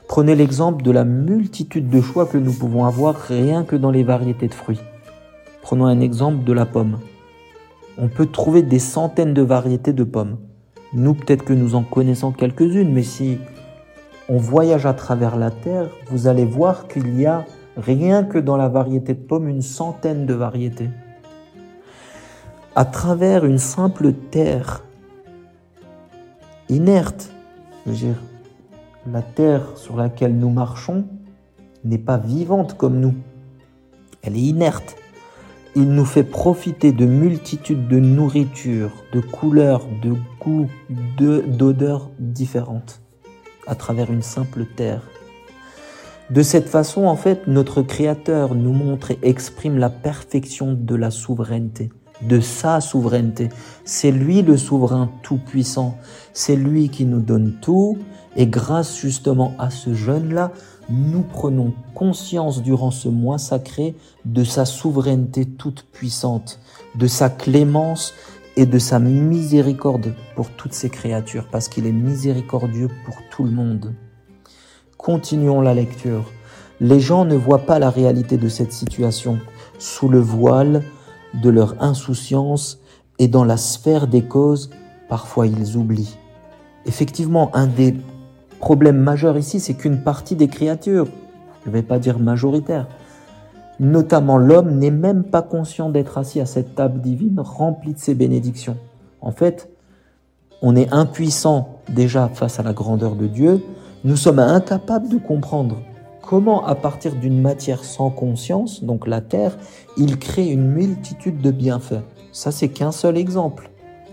Prenez 0.07 0.35
l'exemple 0.35 0.83
de 0.83 0.91
la 0.91 1.05
multitude 1.05 1.89
de 1.89 2.01
choix 2.01 2.27
que 2.27 2.37
nous 2.37 2.53
pouvons 2.53 2.85
avoir 2.85 3.15
rien 3.15 3.63
que 3.63 3.75
dans 3.75 3.89
les 3.89 4.03
variétés 4.03 4.47
de 4.47 4.53
fruits. 4.53 4.81
Prenons 5.63 5.85
un 5.85 5.99
exemple 5.99 6.43
de 6.43 6.53
la 6.53 6.67
pomme 6.67 6.99
on 7.97 8.07
peut 8.07 8.25
trouver 8.25 8.61
des 8.61 8.79
centaines 8.79 9.33
de 9.33 9.41
variétés 9.41 9.93
de 9.93 10.03
pommes. 10.03 10.37
Nous, 10.95 11.13
peut-être 11.13 11.43
que 11.43 11.51
nous 11.51 11.75
en 11.75 11.83
connaissons 11.83 12.31
quelques-unes, 12.31 12.91
mais 12.93 13.03
si 13.03 13.37
on 14.29 14.37
voyage 14.37 14.85
à 14.85 14.93
travers 14.93 15.35
la 15.35 15.51
Terre, 15.51 15.89
vous 16.07 16.27
allez 16.27 16.45
voir 16.45 16.87
qu'il 16.87 17.19
y 17.19 17.25
a 17.25 17.45
rien 17.75 18.23
que 18.23 18.37
dans 18.37 18.55
la 18.55 18.69
variété 18.69 19.13
de 19.13 19.19
pommes 19.19 19.49
une 19.49 19.61
centaine 19.61 20.25
de 20.25 20.33
variétés. 20.33 20.89
À 22.75 22.85
travers 22.85 23.43
une 23.43 23.57
simple 23.57 24.13
terre 24.13 24.83
inerte, 26.69 27.29
je 27.85 27.91
veux 27.91 27.97
dire, 27.97 28.21
la 29.11 29.21
terre 29.21 29.63
sur 29.75 29.97
laquelle 29.97 30.37
nous 30.37 30.49
marchons 30.49 31.05
n'est 31.83 31.97
pas 31.97 32.17
vivante 32.17 32.77
comme 32.77 33.01
nous. 33.01 33.15
Elle 34.23 34.37
est 34.37 34.41
inerte 34.41 34.95
il 35.75 35.89
nous 35.89 36.05
fait 36.05 36.23
profiter 36.23 36.93
de 36.93 37.05
multitudes 37.05 37.87
de 37.87 37.99
nourritures, 37.99 39.03
de 39.11 39.19
couleurs, 39.19 39.85
de 40.01 40.13
goûts, 40.39 40.69
d'odeurs 41.17 42.11
différentes 42.17 43.01
à 43.67 43.75
travers 43.75 44.11
une 44.11 44.21
simple 44.21 44.65
terre. 44.65 45.01
De 46.29 46.41
cette 46.41 46.69
façon, 46.69 47.05
en 47.05 47.15
fait, 47.15 47.47
notre 47.47 47.81
Créateur 47.81 48.55
nous 48.55 48.73
montre 48.73 49.11
et 49.11 49.19
exprime 49.21 49.77
la 49.77 49.89
perfection 49.89 50.73
de 50.73 50.95
la 50.95 51.11
souveraineté, 51.11 51.91
de 52.21 52.39
sa 52.39 52.81
souveraineté. 52.81 53.49
C'est 53.83 54.11
lui 54.11 54.41
le 54.41 54.57
souverain 54.57 55.11
tout-puissant. 55.21 55.97
C'est 56.33 56.55
lui 56.55 56.89
qui 56.89 57.05
nous 57.05 57.19
donne 57.19 57.53
tout. 57.61 57.97
Et 58.37 58.47
grâce 58.47 58.97
justement 58.97 59.53
à 59.59 59.69
ce 59.69 59.93
jeune-là, 59.93 60.51
nous 60.89 61.21
prenons 61.21 61.73
conscience 61.93 62.61
durant 62.61 62.91
ce 62.91 63.09
mois 63.09 63.37
sacré 63.37 63.95
de 64.25 64.43
sa 64.43 64.65
souveraineté 64.65 65.45
toute 65.45 65.85
puissante, 65.91 66.59
de 66.95 67.07
sa 67.07 67.29
clémence 67.29 68.13
et 68.55 68.65
de 68.65 68.79
sa 68.79 68.99
miséricorde 68.99 70.13
pour 70.35 70.49
toutes 70.51 70.73
ses 70.73 70.89
créatures, 70.89 71.47
parce 71.51 71.67
qu'il 71.67 71.85
est 71.85 71.91
miséricordieux 71.91 72.89
pour 73.05 73.15
tout 73.31 73.43
le 73.43 73.51
monde. 73.51 73.93
Continuons 74.97 75.61
la 75.61 75.73
lecture. 75.73 76.31
Les 76.79 76.99
gens 76.99 77.25
ne 77.25 77.35
voient 77.35 77.65
pas 77.65 77.79
la 77.79 77.89
réalité 77.89 78.37
de 78.37 78.49
cette 78.49 78.73
situation 78.73 79.39
sous 79.79 80.09
le 80.09 80.19
voile 80.19 80.83
de 81.33 81.49
leur 81.49 81.81
insouciance 81.81 82.79
et 83.19 83.27
dans 83.27 83.43
la 83.43 83.57
sphère 83.57 84.07
des 84.07 84.23
causes, 84.23 84.69
parfois 85.09 85.47
ils 85.47 85.77
oublient. 85.77 86.17
Effectivement, 86.85 87.49
un 87.55 87.67
des 87.67 87.95
problème 88.65 88.97
majeur 88.97 89.37
ici, 89.37 89.59
c'est 89.59 89.75
qu'une 89.75 89.99
partie 89.99 90.35
des 90.35 90.47
créatures, 90.47 91.05
je 91.63 91.69
ne 91.69 91.73
vais 91.75 91.83
pas 91.83 91.99
dire 91.99 92.17
majoritaire, 92.17 92.87
notamment 93.79 94.39
l'homme, 94.39 94.79
n'est 94.79 94.89
même 94.89 95.23
pas 95.23 95.43
conscient 95.43 95.91
d'être 95.91 96.17
assis 96.17 96.41
à 96.41 96.47
cette 96.47 96.73
table 96.73 96.99
divine 96.99 97.39
remplie 97.39 97.93
de 97.93 97.99
ses 97.99 98.15
bénédictions. 98.15 98.75
En 99.21 99.29
fait, 99.29 99.69
on 100.63 100.75
est 100.75 100.91
impuissant 100.91 101.77
déjà 101.89 102.27
face 102.33 102.59
à 102.59 102.63
la 102.63 102.73
grandeur 102.73 103.15
de 103.15 103.27
Dieu, 103.27 103.63
nous 104.03 104.15
sommes 104.15 104.39
incapables 104.39 105.09
de 105.09 105.19
comprendre 105.19 105.77
comment, 106.23 106.65
à 106.65 106.73
partir 106.73 107.13
d'une 107.13 107.39
matière 107.39 107.83
sans 107.83 108.09
conscience, 108.09 108.83
donc 108.83 109.05
la 109.05 109.21
terre, 109.21 109.55
il 109.95 110.17
crée 110.17 110.47
une 110.47 110.71
multitude 110.71 111.39
de 111.39 111.51
bienfaits. 111.51 112.01
Ça, 112.31 112.49
c'est 112.49 112.69
qu'un 112.69 112.91
seul 112.91 113.15
exemple. 113.15 113.69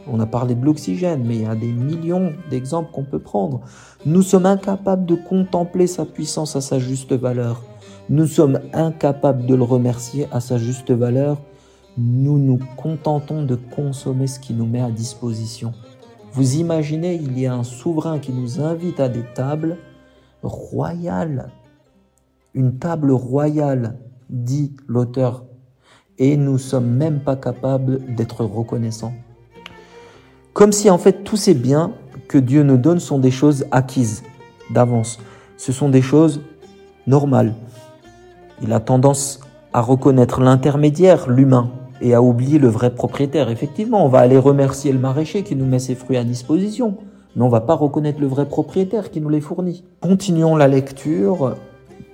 On 0.06 0.18
a 0.20 0.26
parlé 0.26 0.54
de 0.54 0.64
l'oxygène, 0.64 1.24
mais 1.24 1.36
il 1.36 1.42
y 1.42 1.46
a 1.46 1.54
des 1.54 1.72
millions 1.72 2.32
d'exemples 2.50 2.90
qu'on 2.92 3.04
peut 3.04 3.20
prendre. 3.20 3.60
Nous 4.04 4.22
sommes 4.22 4.46
incapables 4.46 5.06
de 5.06 5.14
contempler 5.14 5.86
sa 5.86 6.04
puissance 6.04 6.56
à 6.56 6.60
sa 6.60 6.78
juste 6.78 7.12
valeur. 7.12 7.62
Nous 8.08 8.26
sommes 8.26 8.58
incapables 8.72 9.46
de 9.46 9.54
le 9.54 9.62
remercier 9.62 10.26
à 10.32 10.40
sa 10.40 10.58
juste 10.58 10.90
valeur. 10.90 11.40
Nous 11.96 12.38
nous 12.38 12.58
contentons 12.76 13.44
de 13.44 13.54
consommer 13.54 14.26
ce 14.26 14.40
qui 14.40 14.54
nous 14.54 14.66
met 14.66 14.80
à 14.80 14.90
disposition. 14.90 15.72
Vous 16.32 16.56
imaginez, 16.56 17.14
il 17.14 17.38
y 17.38 17.46
a 17.46 17.54
un 17.54 17.62
souverain 17.62 18.18
qui 18.18 18.32
nous 18.32 18.60
invite 18.60 18.98
à 18.98 19.08
des 19.08 19.24
tables 19.34 19.76
royales. 20.42 21.50
Une 22.54 22.78
table 22.78 23.12
royale, 23.12 23.98
dit 24.30 24.74
l'auteur. 24.88 25.44
Et 26.18 26.36
nous 26.36 26.58
sommes 26.58 26.90
même 26.90 27.20
pas 27.20 27.36
capables 27.36 28.14
d'être 28.14 28.44
reconnaissants. 28.44 29.14
Comme 30.52 30.72
si 30.72 30.90
en 30.90 30.98
fait 30.98 31.24
tous 31.24 31.36
ces 31.36 31.54
biens 31.54 31.92
que 32.28 32.36
Dieu 32.36 32.62
nous 32.62 32.76
donne 32.76 33.00
sont 33.00 33.18
des 33.18 33.30
choses 33.30 33.64
acquises 33.70 34.22
d'avance. 34.70 35.18
Ce 35.56 35.72
sont 35.72 35.88
des 35.88 36.02
choses 36.02 36.42
normales. 37.06 37.54
Il 38.62 38.72
a 38.72 38.80
tendance 38.80 39.40
à 39.72 39.80
reconnaître 39.80 40.40
l'intermédiaire, 40.40 41.28
l'humain, 41.28 41.70
et 42.02 42.14
à 42.14 42.22
oublier 42.22 42.58
le 42.58 42.68
vrai 42.68 42.94
propriétaire. 42.94 43.48
Effectivement, 43.48 44.04
on 44.04 44.08
va 44.08 44.18
aller 44.18 44.36
remercier 44.36 44.92
le 44.92 44.98
maraîcher 44.98 45.42
qui 45.42 45.56
nous 45.56 45.64
met 45.64 45.78
ses 45.78 45.94
fruits 45.94 46.16
à 46.16 46.24
disposition, 46.24 46.96
mais 47.34 47.42
on 47.42 47.48
va 47.48 47.60
pas 47.60 47.74
reconnaître 47.74 48.20
le 48.20 48.26
vrai 48.26 48.46
propriétaire 48.46 49.10
qui 49.10 49.20
nous 49.20 49.28
les 49.28 49.40
fournit. 49.40 49.84
Continuons 50.00 50.56
la 50.56 50.68
lecture. 50.68 51.56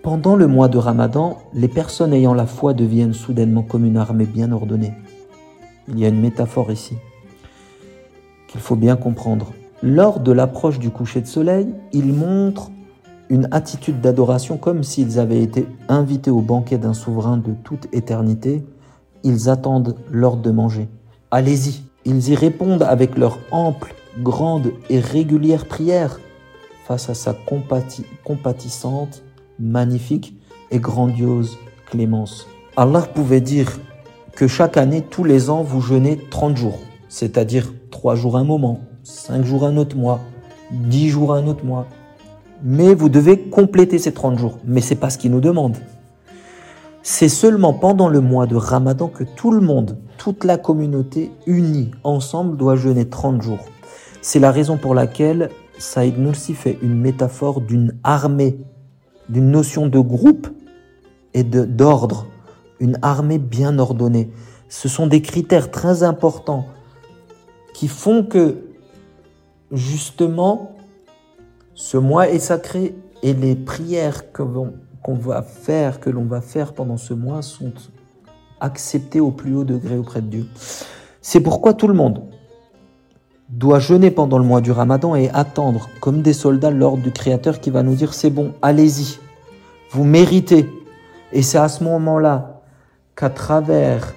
Pendant 0.03 0.37
le 0.37 0.47
mois 0.47 0.69
de 0.69 0.79
Ramadan, 0.79 1.39
les 1.55 1.69
personnes 1.69 2.13
ayant 2.13 2.35
la 2.35 2.47
foi 2.47 2.73
deviennent 2.73 3.15
soudainement 3.15 3.63
comme 3.63 3.85
une 3.85 3.97
armée 3.97 4.27
bien 4.27 4.53
ordonnée. 4.53 4.93
Il 5.89 5.99
y 5.99 6.05
a 6.05 6.09
une 6.09 6.21
métaphore 6.21 6.71
ici 6.71 6.95
qu'il 8.49 8.61
faut 8.61 8.77
bien 8.77 8.97
comprendre. 8.97 9.53
Lors 9.83 10.19
de 10.19 10.33
l'approche 10.33 10.81
du 10.81 10.91
coucher 10.91 11.21
de 11.21 11.27
soleil, 11.27 11.69
ils 11.93 12.13
montrent 12.13 12.71
une 13.31 13.47
attitude 13.53 14.01
d'adoration 14.01 14.57
comme 14.57 14.83
s'ils 14.83 15.21
avaient 15.21 15.43
été 15.43 15.67
invités 15.89 16.31
au 16.31 16.41
banquet 16.41 16.79
d'un 16.79 16.95
souverain 16.95 17.37
de 17.37 17.53
toute 17.63 17.87
éternité. 17.93 18.65
Ils 19.23 19.49
attendent 19.49 19.97
l'ordre 20.11 20.43
de 20.43 20.51
manger. 20.51 20.89
Allez-y. 21.31 21.83
Ils 22.05 22.31
y 22.31 22.35
répondent 22.35 22.83
avec 22.83 23.19
leur 23.19 23.39
ample, 23.51 23.95
grande 24.19 24.73
et 24.89 24.99
régulière 24.99 25.67
prière 25.67 26.19
face 26.87 27.11
à 27.11 27.15
sa 27.15 27.37
compatissante, 28.25 29.23
magnifique 29.61 30.35
et 30.71 30.79
grandiose 30.79 31.59
clémence. 31.91 32.47
Allah 32.77 33.03
pouvait 33.03 33.43
dire 33.43 33.79
que 34.35 34.49
chaque 34.49 34.79
année, 34.79 35.03
tous 35.03 35.25
les 35.25 35.51
ans, 35.51 35.63
vous 35.63 35.83
jeûnez 35.83 36.19
30 36.31 36.57
jours 36.57 36.79
c'est-à-dire 37.09 37.73
trois 37.91 38.15
jours 38.15 38.37
un 38.37 38.45
moment, 38.45 38.81
cinq 39.03 39.45
jours 39.45 39.65
un 39.65 39.77
autre 39.77 39.97
mois, 39.97 40.21
dix 40.71 41.09
jours 41.09 41.35
un 41.35 41.47
autre 41.47 41.65
mois. 41.65 41.87
Mais 42.63 42.95
vous 42.95 43.09
devez 43.09 43.49
compléter 43.49 43.99
ces 43.99 44.13
30 44.13 44.39
jours. 44.39 44.59
Mais 44.65 44.81
c'est 44.81 44.97
pas 44.97 45.11
ce 45.11 45.19
qu'il 45.19 45.31
nous 45.31 45.41
demande. 45.41 45.77
C'est 47.03 47.29
seulement 47.29 47.73
pendant 47.73 48.09
le 48.09 48.21
mois 48.21 48.47
de 48.47 48.57
Ramadan 48.57 49.09
que 49.09 49.25
tout 49.25 49.53
le 49.53 49.61
monde, 49.61 49.99
toute 50.19 50.45
la 50.45 50.59
communauté 50.59 51.31
unie 51.47 51.91
ensemble 52.03 52.57
doit 52.57 52.77
jeûner 52.77 53.09
30 53.09 53.41
jours. 53.41 53.65
C'est 54.21 54.41
la 54.41 54.51
raison 54.51 54.77
pour 54.77 54.95
laquelle 54.95 55.51
Saïd 55.79 56.19
Nursi 56.19 56.55
fait 56.55 56.79
une 56.83 56.99
métaphore 56.99 57.61
d'une 57.61 57.95
armée, 58.03 58.59
d'une 59.29 59.51
notion 59.51 59.87
de 59.87 60.01
groupe 60.01 60.49
et 61.35 61.45
d'ordre, 61.45 62.27
une 62.81 62.99
armée 63.01 63.39
bien 63.39 63.79
ordonnée. 63.79 64.31
Ce 64.69 64.89
sont 64.89 65.07
des 65.07 65.23
critères 65.23 65.71
très 65.71 66.03
importants 66.03 66.67
qui 67.79 67.87
font 67.87 68.25
que 68.25 68.57
justement 69.71 70.73
ce 71.75 71.97
mois 71.97 72.29
est 72.29 72.41
sacré 72.41 72.97
et 73.23 73.35
les 73.35 73.55
prières 73.55 74.33
qu'on 74.33 75.15
va 75.15 75.43
faire, 75.43 76.01
que 76.01 76.11
l'on 76.11 76.25
va 76.25 76.41
faire 76.41 76.73
pendant 76.73 76.97
ce 76.97 77.15
mois 77.15 77.41
sont 77.41 77.73
acceptées 78.59 79.21
au 79.21 79.31
plus 79.31 79.55
haut 79.55 79.63
degré 79.63 79.97
auprès 79.97 80.23
de 80.23 80.27
Dieu. 80.27 80.47
C'est 81.23 81.39
pourquoi 81.39 81.73
tout 81.73 81.87
le 81.87 81.95
monde 81.95 82.25
doit 83.49 83.79
jeûner 83.79 84.11
pendant 84.11 84.39
le 84.39 84.45
mois 84.45 84.61
du 84.61 84.73
Ramadan 84.73 85.15
et 85.15 85.31
attendre 85.31 85.89
comme 86.01 86.21
des 86.21 86.33
soldats 86.33 86.73
l'ordre 86.73 87.05
du 87.05 87.13
Créateur 87.13 87.61
qui 87.61 87.71
va 87.71 87.85
nous 87.85 87.95
dire 87.95 88.13
c'est 88.13 88.31
bon, 88.31 88.55
allez-y, 88.61 89.21
vous 89.93 90.03
méritez. 90.03 90.69
Et 91.31 91.43
c'est 91.43 91.59
à 91.59 91.69
ce 91.69 91.85
moment-là 91.85 92.61
qu'à 93.15 93.31
travers 93.31 94.15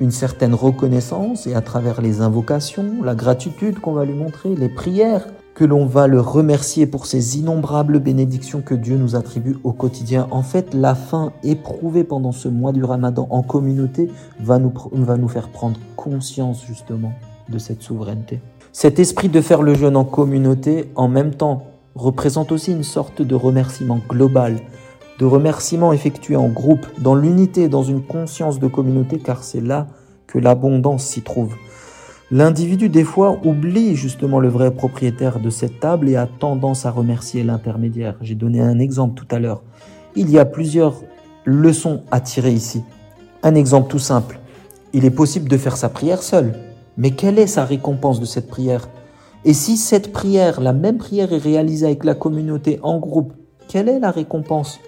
une 0.00 0.10
certaine 0.10 0.54
reconnaissance 0.54 1.46
et 1.46 1.54
à 1.54 1.60
travers 1.60 2.00
les 2.00 2.20
invocations, 2.20 3.02
la 3.02 3.14
gratitude 3.14 3.80
qu'on 3.80 3.92
va 3.92 4.04
lui 4.04 4.14
montrer, 4.14 4.54
les 4.54 4.68
prières, 4.68 5.26
que 5.54 5.64
l'on 5.64 5.86
va 5.86 6.06
le 6.06 6.20
remercier 6.20 6.86
pour 6.86 7.06
ces 7.06 7.36
innombrables 7.36 7.98
bénédictions 7.98 8.60
que 8.60 8.76
Dieu 8.76 8.96
nous 8.96 9.16
attribue 9.16 9.56
au 9.64 9.72
quotidien. 9.72 10.28
En 10.30 10.42
fait, 10.42 10.72
la 10.72 10.94
faim 10.94 11.32
éprouvée 11.42 12.04
pendant 12.04 12.30
ce 12.30 12.46
mois 12.46 12.70
du 12.70 12.84
ramadan 12.84 13.26
en 13.30 13.42
communauté 13.42 14.08
va 14.38 14.60
nous, 14.60 14.72
va 14.92 15.16
nous 15.16 15.26
faire 15.26 15.48
prendre 15.48 15.80
conscience 15.96 16.64
justement 16.64 17.12
de 17.48 17.58
cette 17.58 17.82
souveraineté. 17.82 18.40
Cet 18.72 19.00
esprit 19.00 19.28
de 19.28 19.40
faire 19.40 19.62
le 19.62 19.74
jeûne 19.74 19.96
en 19.96 20.04
communauté, 20.04 20.92
en 20.94 21.08
même 21.08 21.34
temps, 21.34 21.64
représente 21.96 22.52
aussi 22.52 22.70
une 22.70 22.84
sorte 22.84 23.22
de 23.22 23.34
remerciement 23.34 23.98
global, 24.08 24.60
de 25.18 25.24
remerciement 25.24 25.92
effectué 25.92 26.36
en 26.36 26.48
groupe, 26.48 26.86
dans 26.98 27.14
l'unité, 27.14 27.68
dans 27.68 27.82
une 27.82 28.02
conscience 28.02 28.58
de 28.58 28.68
communauté, 28.68 29.18
car 29.18 29.42
c'est 29.42 29.60
là 29.60 29.88
que 30.26 30.38
l'abondance 30.38 31.04
s'y 31.04 31.22
trouve. 31.22 31.54
L'individu, 32.30 32.88
des 32.88 33.04
fois, 33.04 33.38
oublie 33.44 33.96
justement 33.96 34.38
le 34.38 34.48
vrai 34.48 34.70
propriétaire 34.70 35.40
de 35.40 35.50
cette 35.50 35.80
table 35.80 36.08
et 36.08 36.16
a 36.16 36.26
tendance 36.26 36.84
à 36.84 36.90
remercier 36.90 37.42
l'intermédiaire. 37.42 38.16
J'ai 38.20 38.34
donné 38.34 38.60
un 38.60 38.78
exemple 38.78 39.14
tout 39.14 39.34
à 39.34 39.38
l'heure. 39.38 39.62
Il 40.14 40.30
y 40.30 40.38
a 40.38 40.44
plusieurs 40.44 41.02
leçons 41.44 42.02
à 42.10 42.20
tirer 42.20 42.52
ici. 42.52 42.82
Un 43.42 43.54
exemple 43.54 43.88
tout 43.88 43.98
simple. 43.98 44.40
Il 44.92 45.04
est 45.04 45.10
possible 45.10 45.48
de 45.48 45.56
faire 45.56 45.76
sa 45.76 45.88
prière 45.88 46.22
seul. 46.22 46.54
Mais 46.98 47.12
quelle 47.12 47.38
est 47.38 47.46
sa 47.46 47.64
récompense 47.64 48.20
de 48.20 48.26
cette 48.26 48.48
prière? 48.48 48.88
Et 49.44 49.54
si 49.54 49.76
cette 49.76 50.12
prière, 50.12 50.60
la 50.60 50.72
même 50.72 50.98
prière, 50.98 51.32
est 51.32 51.38
réalisée 51.38 51.86
avec 51.86 52.04
la 52.04 52.14
communauté 52.14 52.78
en 52.82 52.98
groupe, 52.98 53.32
quelle 53.68 53.88
est 53.88 54.00
la 54.00 54.10
récompense? 54.10 54.80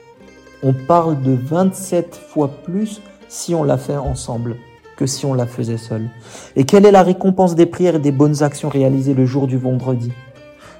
On 0.62 0.74
parle 0.74 1.22
de 1.22 1.32
27 1.32 2.14
fois 2.14 2.48
plus 2.48 3.00
si 3.28 3.54
on 3.54 3.64
la 3.64 3.78
fait 3.78 3.96
ensemble 3.96 4.56
que 4.96 5.06
si 5.06 5.24
on 5.24 5.32
la 5.32 5.46
faisait 5.46 5.78
seule. 5.78 6.10
Et 6.54 6.64
quelle 6.64 6.84
est 6.84 6.90
la 6.90 7.02
récompense 7.02 7.54
des 7.54 7.64
prières 7.64 7.94
et 7.94 8.00
des 8.00 8.12
bonnes 8.12 8.42
actions 8.42 8.68
réalisées 8.68 9.14
le 9.14 9.24
jour 9.24 9.46
du 9.46 9.56
vendredi? 9.56 10.12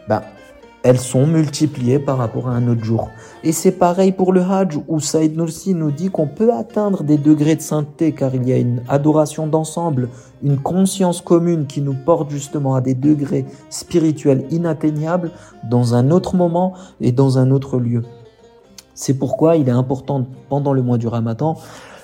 Ben, 0.07 0.21
Elles 0.83 0.99
sont 0.99 1.27
multipliées 1.27 1.99
par 1.99 2.19
rapport 2.19 2.49
à 2.49 2.53
un 2.53 2.69
autre 2.69 2.85
jour. 2.85 3.09
Et 3.43 3.53
c'est 3.53 3.73
pareil 3.73 4.13
pour 4.13 4.35
le 4.35 4.43
Hajj, 4.43 4.79
où 4.87 5.01
Saïd 5.01 5.39
Nursi 5.39 5.73
nous 5.73 5.91
dit 5.91 6.11
qu'on 6.11 6.27
peut 6.27 6.53
atteindre 6.53 7.03
des 7.03 7.17
degrés 7.17 7.57
de 7.57 7.63
sainteté 7.63 8.13
car 8.13 8.35
il 8.35 8.47
y 8.47 8.53
a 8.53 8.59
une 8.59 8.83
adoration 8.87 9.47
d'ensemble, 9.47 10.11
une 10.43 10.59
conscience 10.59 11.23
commune 11.23 11.67
qui 11.67 11.81
nous 11.81 11.97
porte 12.05 12.31
justement 12.31 12.75
à 12.75 12.83
des 12.83 12.95
degrés 12.95 13.47
spirituels 13.71 14.45
inatteignables 14.51 15.31
dans 15.71 15.95
un 15.95 16.11
autre 16.11 16.37
moment 16.37 16.75
et 17.01 17.13
dans 17.13 17.39
un 17.39 17.51
autre 17.51 17.79
lieu. 17.79 18.03
C'est 18.95 19.15
pourquoi 19.15 19.57
il 19.57 19.69
est 19.69 19.73
important 19.73 20.27
pendant 20.49 20.73
le 20.73 20.83
mois 20.83 20.99
du 20.99 21.09
Ramadan 21.09 21.57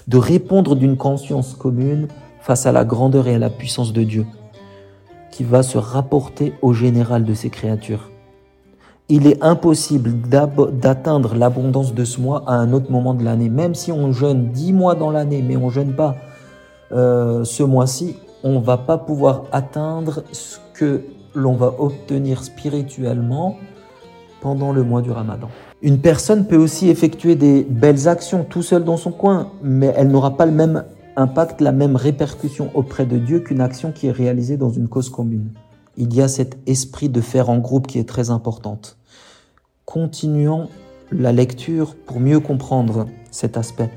de 0.08 0.18
répondre 0.18 0.76
d'une 0.76 0.96
conscience 0.96 1.54
commune 1.54 2.08
face 2.40 2.66
à 2.66 2.72
la 2.72 2.84
grandeur 2.84 3.26
et 3.26 3.34
à 3.34 3.38
la 3.38 3.50
puissance 3.50 3.92
de 3.92 4.04
Dieu, 4.04 4.26
qui 5.32 5.42
va 5.42 5.62
se 5.62 5.78
rapporter 5.78 6.54
au 6.62 6.72
général 6.72 7.24
de 7.24 7.34
ses 7.34 7.50
créatures. 7.50 8.10
Il 9.08 9.26
est 9.26 9.42
impossible 9.42 10.14
d'atteindre 10.28 11.34
l'abondance 11.36 11.94
de 11.94 12.04
ce 12.04 12.20
mois 12.20 12.42
à 12.46 12.54
un 12.54 12.72
autre 12.72 12.90
moment 12.90 13.14
de 13.14 13.24
l'année. 13.24 13.48
Même 13.48 13.74
si 13.74 13.92
on 13.92 14.12
jeûne 14.12 14.50
dix 14.50 14.72
mois 14.72 14.96
dans 14.96 15.10
l'année, 15.10 15.42
mais 15.42 15.56
on 15.56 15.70
jeûne 15.70 15.94
pas 15.94 16.16
euh, 16.92 17.44
ce 17.44 17.62
mois-ci, 17.62 18.16
on 18.42 18.58
va 18.58 18.76
pas 18.76 18.98
pouvoir 18.98 19.44
atteindre 19.52 20.24
ce 20.32 20.58
que 20.74 21.04
l'on 21.34 21.54
va 21.54 21.74
obtenir 21.78 22.42
spirituellement 22.42 23.56
pendant 24.46 24.72
le 24.72 24.84
mois 24.84 25.02
du 25.02 25.10
Ramadan. 25.10 25.48
Une 25.82 25.98
personne 25.98 26.46
peut 26.46 26.56
aussi 26.56 26.88
effectuer 26.88 27.34
des 27.34 27.64
belles 27.64 28.06
actions 28.06 28.46
tout 28.48 28.62
seul 28.62 28.84
dans 28.84 28.96
son 28.96 29.10
coin, 29.10 29.50
mais 29.60 29.92
elle 29.96 30.06
n'aura 30.06 30.36
pas 30.36 30.46
le 30.46 30.52
même 30.52 30.84
impact, 31.16 31.60
la 31.60 31.72
même 31.72 31.96
répercussion 31.96 32.70
auprès 32.74 33.06
de 33.06 33.18
Dieu 33.18 33.40
qu'une 33.40 33.60
action 33.60 33.90
qui 33.90 34.06
est 34.06 34.12
réalisée 34.12 34.56
dans 34.56 34.70
une 34.70 34.86
cause 34.86 35.10
commune. 35.10 35.50
Il 35.96 36.14
y 36.14 36.22
a 36.22 36.28
cet 36.28 36.58
esprit 36.68 37.08
de 37.08 37.20
faire 37.20 37.50
en 37.50 37.58
groupe 37.58 37.88
qui 37.88 37.98
est 37.98 38.08
très 38.08 38.30
importante. 38.30 38.98
Continuons 39.84 40.68
la 41.10 41.32
lecture 41.32 41.96
pour 41.96 42.20
mieux 42.20 42.38
comprendre 42.38 43.06
cet 43.32 43.56
aspect. 43.56 43.90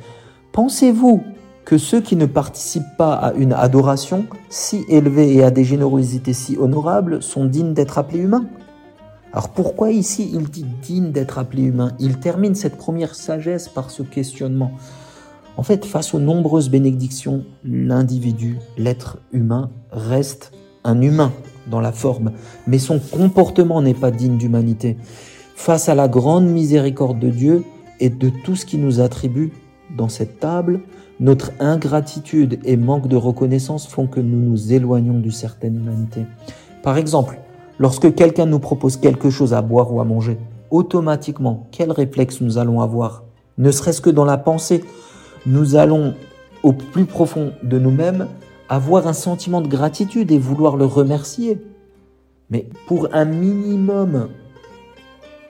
Pensez-vous 0.52 1.22
que 1.64 1.78
ceux 1.78 2.02
qui 2.02 2.16
ne 2.16 2.26
participent 2.26 2.98
pas 2.98 3.14
à 3.14 3.34
une 3.34 3.54
adoration 3.54 4.26
si 4.50 4.84
élevée 4.90 5.32
et 5.36 5.44
à 5.44 5.52
des 5.52 5.64
générosités 5.64 6.34
si 6.34 6.58
honorables 6.58 7.22
sont 7.22 7.46
dignes 7.46 7.76
d'être 7.76 8.00
appelés 8.00 8.22
humains? 8.22 8.48
Alors 9.32 9.50
pourquoi 9.50 9.92
ici 9.92 10.32
il 10.34 10.50
dit 10.50 10.66
digne 10.82 11.12
d'être 11.12 11.38
appelé 11.38 11.64
humain? 11.64 11.92
Il 12.00 12.18
termine 12.18 12.56
cette 12.56 12.78
première 12.78 13.14
sagesse 13.14 13.70
par 13.70 13.92
ce 13.92 14.02
questionnement. 14.02 14.72
En 15.56 15.64
fait, 15.64 15.86
face 15.86 16.14
aux 16.14 16.20
nombreuses 16.20 16.70
bénédictions, 16.70 17.44
l'individu, 17.64 18.58
l'être 18.78 19.20
humain, 19.32 19.70
reste 19.92 20.52
un 20.84 21.02
humain 21.02 21.32
dans 21.70 21.82
la 21.82 21.92
forme, 21.92 22.32
mais 22.66 22.80
son 22.80 22.98
comportement 23.00 23.82
n'est 23.82 23.94
pas 23.94 24.10
digne 24.10 24.38
d'humanité. 24.38 24.98
Face 25.56 25.90
à 25.90 25.96
la 25.96 26.08
grande 26.08 26.48
miséricorde 26.48 27.20
de 27.20 27.30
Dieu 27.30 27.66
et 28.00 28.10
de 28.10 28.30
tout 28.30 28.56
ce 28.56 28.66
qui 28.66 28.78
nous 28.78 29.00
attribue 29.00 29.52
dans 29.96 30.10
cette 30.10 30.40
table, 30.40 30.80
notre 31.20 31.52
ingratitude 31.60 32.60
et 32.64 32.78
manque 32.78 33.08
de 33.08 33.18
reconnaissance 33.18 33.86
font 33.86 34.08
que 34.08 34.22
nous 34.22 34.40
nous 34.40 34.74
éloignons 34.74 35.20
d'une 35.20 35.32
certaine 35.32 35.76
humanité. 35.76 36.26
Par 36.82 36.98
exemple, 36.98 37.40
Lorsque 37.80 38.14
quelqu'un 38.14 38.46
nous 38.46 38.60
propose 38.60 38.98
quelque 38.98 39.30
chose 39.30 39.54
à 39.54 39.62
boire 39.62 39.94
ou 39.94 40.02
à 40.02 40.04
manger, 40.04 40.38
automatiquement, 40.70 41.68
quel 41.72 41.92
réflexe 41.92 42.42
nous 42.42 42.58
allons 42.58 42.82
avoir? 42.82 43.24
Ne 43.58 43.72
serait-ce 43.72 44.02
que 44.02 44.10
dans 44.10 44.26
la 44.26 44.38
pensée, 44.38 44.84
nous 45.46 45.76
allons 45.76 46.14
au 46.62 46.74
plus 46.74 47.06
profond 47.06 47.54
de 47.64 47.80
nous-mêmes 47.80 48.28
avoir 48.68 49.08
un 49.08 49.14
sentiment 49.14 49.62
de 49.62 49.70
gratitude 49.70 50.30
et 50.32 50.38
vouloir 50.38 50.76
le 50.76 50.86
remercier. 50.86 51.58
Mais 52.50 52.68
pour 52.86 53.08
un 53.14 53.26
minimum 53.26 54.28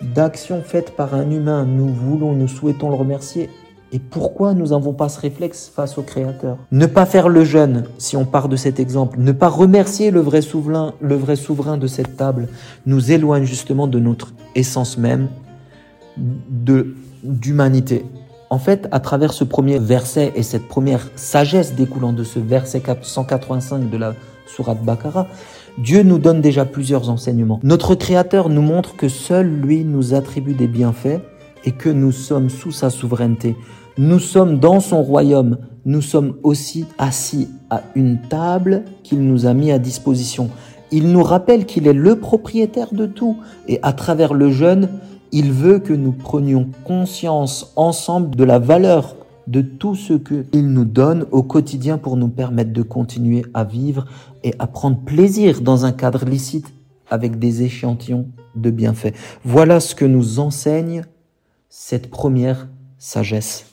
d'action 0.01 0.61
faite 0.61 0.95
par 0.95 1.15
un 1.15 1.31
humain, 1.31 1.65
nous 1.65 1.87
voulons, 1.87 2.33
nous 2.33 2.47
souhaitons 2.47 2.89
le 2.89 2.95
remercier 2.95 3.49
et 3.91 3.99
pourquoi 3.99 4.53
nous 4.53 4.67
n'avons 4.67 4.93
pas 4.93 5.09
ce 5.09 5.19
réflexe 5.19 5.71
face 5.73 5.97
au 5.97 6.03
Créateur? 6.03 6.57
Ne 6.71 6.85
pas 6.85 7.05
faire 7.05 7.27
le 7.27 7.43
jeûne, 7.43 7.85
si 7.97 8.15
on 8.15 8.25
part 8.25 8.47
de 8.47 8.55
cet 8.55 8.79
exemple, 8.79 9.17
ne 9.19 9.31
pas 9.31 9.49
remercier 9.49 10.11
le 10.11 10.19
vrai 10.19 10.41
souverain, 10.41 10.93
le 11.01 11.15
vrai 11.15 11.35
souverain 11.35 11.77
de 11.77 11.87
cette 11.87 12.15
table, 12.15 12.49
nous 12.85 13.11
éloigne 13.11 13.45
justement 13.45 13.87
de 13.87 13.99
notre 13.99 14.33
essence 14.55 14.97
même 14.97 15.29
de 16.17 16.95
d'humanité. 17.23 18.05
En 18.49 18.59
fait, 18.59 18.87
à 18.91 18.99
travers 18.99 19.33
ce 19.33 19.43
premier 19.43 19.77
verset 19.77 20.31
et 20.35 20.43
cette 20.43 20.67
première 20.67 21.09
sagesse 21.15 21.75
découlant 21.75 22.13
de 22.13 22.23
ce 22.23 22.39
verset 22.39 22.81
185 23.01 23.89
de 23.89 23.97
la 23.97 24.13
sourate 24.47 24.83
Bakara, 24.83 25.27
Dieu 25.77 26.03
nous 26.03 26.17
donne 26.17 26.41
déjà 26.41 26.65
plusieurs 26.65 27.09
enseignements. 27.09 27.59
Notre 27.63 27.95
Créateur 27.95 28.49
nous 28.49 28.61
montre 28.61 28.95
que 28.95 29.09
seul 29.09 29.47
lui 29.47 29.83
nous 29.83 30.13
attribue 30.13 30.53
des 30.53 30.67
bienfaits 30.67 31.19
et 31.65 31.71
que 31.71 31.89
nous 31.89 32.11
sommes 32.11 32.49
sous 32.49 32.71
sa 32.71 32.89
souveraineté. 32.89 33.55
Nous 33.97 34.19
sommes 34.19 34.59
dans 34.59 34.79
son 34.79 35.03
royaume. 35.03 35.57
Nous 35.85 36.01
sommes 36.01 36.35
aussi 36.43 36.85
assis 36.97 37.49
à 37.69 37.81
une 37.95 38.19
table 38.29 38.83
qu'il 39.03 39.21
nous 39.21 39.45
a 39.45 39.53
mis 39.53 39.71
à 39.71 39.79
disposition. 39.79 40.49
Il 40.91 41.11
nous 41.11 41.23
rappelle 41.23 41.65
qu'il 41.65 41.87
est 41.87 41.93
le 41.93 42.15
propriétaire 42.17 42.93
de 42.93 43.05
tout 43.05 43.37
et 43.67 43.79
à 43.83 43.93
travers 43.93 44.33
le 44.33 44.49
jeûne, 44.49 44.89
il 45.31 45.51
veut 45.51 45.79
que 45.79 45.93
nous 45.93 46.11
prenions 46.11 46.69
conscience 46.83 47.73
ensemble 47.75 48.35
de 48.35 48.43
la 48.43 48.57
valeur 48.57 49.15
de 49.47 49.61
tout 49.61 49.95
ce 49.95 50.13
qu'il 50.13 50.67
nous 50.67 50.85
donne 50.85 51.25
au 51.31 51.43
quotidien 51.43 51.97
pour 51.97 52.17
nous 52.17 52.27
permettre 52.27 52.71
de 52.71 52.81
continuer 52.81 53.43
à 53.53 53.63
vivre 53.63 54.05
et 54.43 54.53
à 54.59 54.67
prendre 54.67 54.99
plaisir 54.99 55.61
dans 55.61 55.85
un 55.85 55.91
cadre 55.91 56.25
licite 56.25 56.71
avec 57.09 57.39
des 57.39 57.63
échantillons 57.63 58.27
de 58.55 58.69
bienfaits. 58.69 59.13
Voilà 59.43 59.79
ce 59.79 59.95
que 59.95 60.05
nous 60.05 60.39
enseigne 60.39 61.03
cette 61.69 62.09
première 62.09 62.67
sagesse. 62.97 63.68